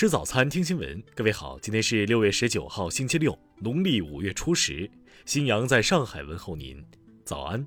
[0.00, 1.04] 吃早餐，听新闻。
[1.14, 4.90] 各位好，今天是六月十九号，星期六，农历五月初十。
[5.26, 6.82] 新阳在上海问候您，
[7.22, 7.66] 早安。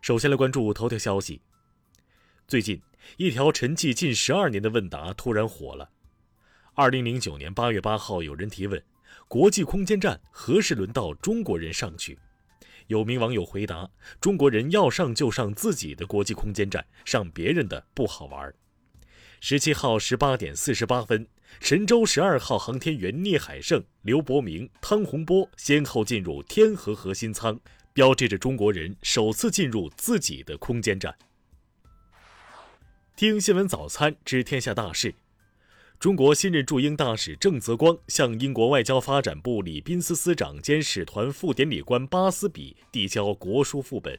[0.00, 1.42] 首先来关注头条消息。
[2.46, 2.80] 最近，
[3.16, 5.90] 一条沉寂近十二年的问答突然火了。
[6.74, 8.80] 二零零九年八月八号，有人提问：
[9.26, 12.16] 国际空间站何时轮到中国人上去？
[12.88, 13.90] 有名网友回答
[14.20, 18.54] ：“中国人要上就上自己的国际空间站，上别人的不好玩。”
[19.40, 21.26] 十七号十八点四十八分，
[21.60, 27.60] 神舟十二号航天员聂海胜、刘伯明、汤洪波先后进入天河核心舱，
[27.92, 31.14] 标志着中国人首次进入自己的空间站。
[33.14, 35.14] 听新闻早餐知天下大事。
[35.98, 44.18] 中国新任驻英大使郑泽光向英国外交发展部礼宾司司长兼使团副典礼官巴斯比递交国书副本。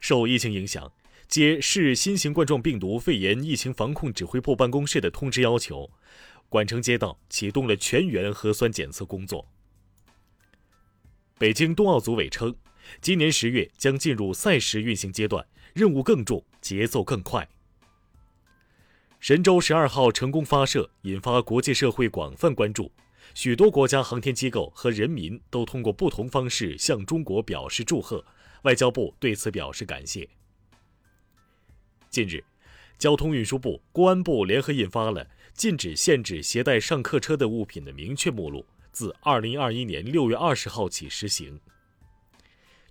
[0.00, 0.90] 受疫情影响，
[1.28, 5.90] 接市新型冠状病毒肺炎疫情防控指挥部办公室的通知要求，
[6.48, 9.46] 管城街道启动了全员核酸检测工作。
[11.38, 12.54] 北京冬奥组委称，
[13.02, 17.46] 今年十月将进入赛时运行阶段，任务更重，节奏更快。
[19.22, 22.90] 神舟十二号成功发射，引发国际社会广泛关注，
[23.34, 28.24] 许多国家航天机构和人民都通过不同方式向中国表示祝贺，
[28.62, 30.28] 外交部对此表示感谢。
[32.10, 32.42] 近日，
[32.98, 41.60] 交通运输部、公安部联合印发了禁止限制携带上客车的物品的明确目录，自二零二一年六月二十号起实行。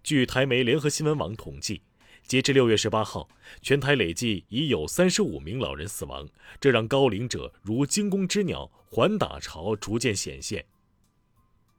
[0.02, 1.82] 据台媒联合新闻网统计。
[2.32, 3.28] 截至六月十八号，
[3.62, 6.26] 全台累计已有三十五名老人死亡，
[6.62, 10.66] 这让高龄者如惊弓之鸟，缓打潮逐渐显现。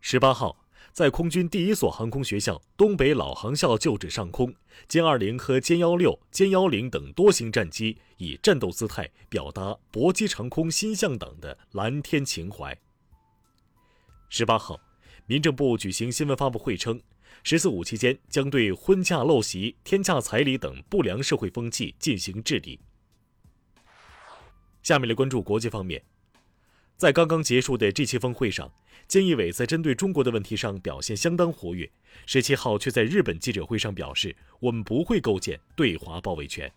[0.03, 4.55] 十八号，在空军第一所航空学校东北老航校旧址上空，
[4.87, 12.79] 歼二零和歼幺六、歼幺零等多型战机以战斗姿态表达搏击长空新向党的蓝天情怀。
[14.29, 14.79] 十八号，
[15.25, 17.01] 民政部举行新闻发布会称。
[17.43, 22.81] “十四五”期间将对婚嫁陋习、天价彩礼等不良社会风气进行治理。
[24.83, 26.03] 下面来关注国际方面，
[26.97, 28.73] 在刚刚结束的 G7 峰会上，
[29.09, 31.91] 菅义伟在针对中国的问题上表现相当活跃。
[32.27, 36.73] 十七号却在日本记者会上表示：“我们不会构建对华包围圈。”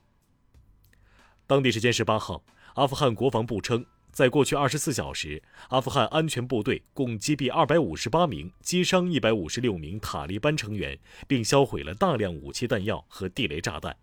[1.47, 2.43] 当地时间十八号，
[2.75, 3.85] 阿富汗国防部称。
[4.15, 13.93] 在过去二十四小时，阿富汗安全部队共击毙二百五十八名、击伤一百五十六名塔利班成员，并销毁了大量武器弹药和地雷炸弹。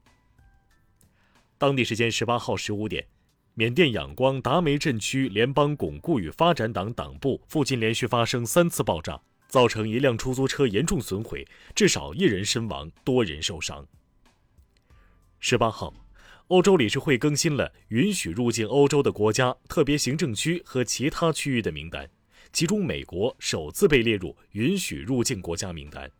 [1.56, 3.06] 当地时间十八号十五点，
[3.54, 9.18] 缅甸仰光达梅镇区联邦巩固与发展党党部附近连续发生三次爆炸，
[9.48, 13.88] 造成一辆出租车严重损毁，至少一人身亡，多人受伤。
[15.40, 15.94] 十八号。
[16.52, 22.06] 欧洲理事会更新了允许入境欧洲的国家、特别行政区和其他区域的名单，
[22.52, 26.10] 其中美国首次被列入允许入境国家名单。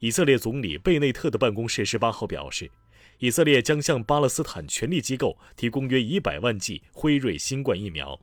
[0.00, 2.70] 以色列总理贝内特的办公室十八号表示，
[3.16, 8.20] 以色列将向巴勒斯坦权力机构提供约一百万剂辉瑞新冠疫苗。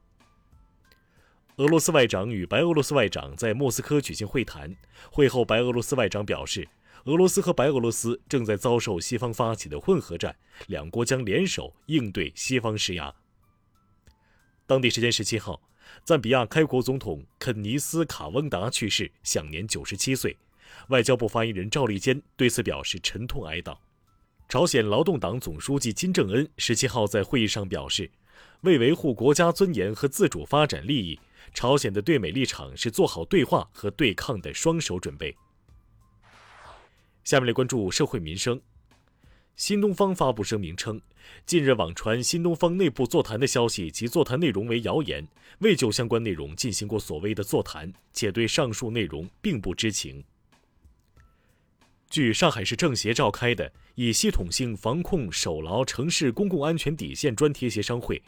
[1.56, 4.75] 俄罗斯外长与白俄罗斯外长在莫斯科举行会谈，
[5.09, 6.69] 会后白俄罗斯外长表示。
[7.06, 10.34] 俄罗斯和白俄罗斯正在遭受西方发起的混合战，
[10.68, 13.14] 两国将联手应对西方施压。
[14.66, 15.62] 当地时间十七号，
[16.06, 20.38] 赞比亚开国总统肯尼斯·卡翁达去世，享年九十七岁。
[20.88, 23.78] 外交部发言人赵立坚对此表示沉痛哀悼。
[24.47, 28.09] 朝鲜劳动党总书记金正恩十七号在会议上表示，
[28.62, 31.19] 为维护国家尊严和自主发展利益，
[31.53, 35.36] 朝鲜的对美立场是做好对话和对抗的双手准备。
[37.23, 38.59] 下面来关注社会民生。
[39.56, 41.00] 新东方发布声明称，
[41.45, 45.28] 近日网传新东方内部座谈的消息及座谈内容为谣言，
[45.59, 50.24] 未就相关内容进行过所谓的座谈，且对上述内容并不知情。
[52.09, 58.21] 据上海市政协召开的以系统性防控守牢城市公共安全底线专题协商会，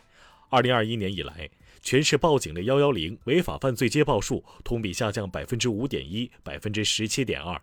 [0.50, 1.50] 二零二一年以来，
[1.81, 7.60] 全市报警的幺幺零违法犯罪接报数同比下降百分之五点一，百分之十七点二。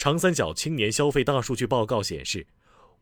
[0.00, 2.46] 长三角青年消费大数据报告显示，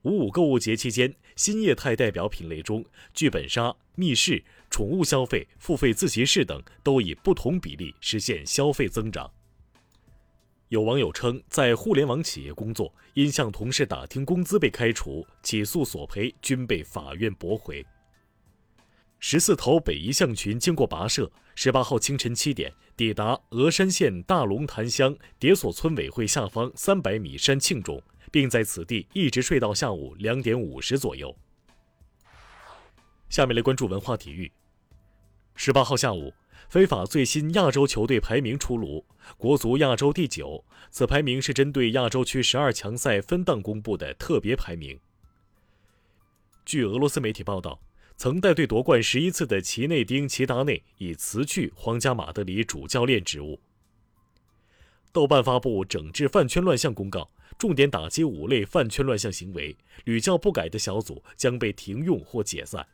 [0.03, 2.85] 五五购物节期间，新业态代表品类中，
[3.15, 9.31] 剧本杀、密室、宠物消费、付费自习室等都以不同比例实现消费增长。
[10.71, 17.87] 有网友称，在互联网企业工作，因向同事打听工资被开除，起诉索赔均被法院驳回。
[19.21, 28.01] 十四头北移象群经过跋涉，十八号清晨七点抵达峨山县大龙潭乡叠索村委会下方三百米山庆中，
[28.31, 31.37] 并在此地一直睡到下午两点五十左右。
[33.29, 34.51] 下面来关注文化体育。
[35.57, 36.33] 十八号下午，
[36.69, 39.05] 非法最新亚洲球队排名出炉，
[39.37, 40.65] 国足亚洲第九。
[40.91, 44.99] 此排名是针对亚洲区十二强赛分档公布的特别排名。
[46.65, 47.81] 据俄罗斯媒体报道。
[48.19, 53.61] 曾带队夺冠十一次的齐内丁·齐达内已辞去皇家马德里主教练职务。
[55.13, 62.85] 豆瓣发布整治饭圈乱象公告，重点打击五类饭圈乱象行为，屡教不改的小组将被停用或解散。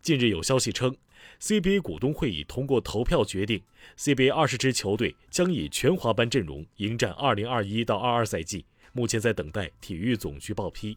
[0.00, 0.96] 近日有消息称
[1.40, 3.60] ，CBA 股东会议通过投票决定
[3.98, 10.96] ，CBA 二十支球队将以全华班阵容迎战二零二一到二二赛季，目前在等待体育总局报批。